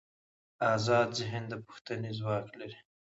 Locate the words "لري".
2.59-2.79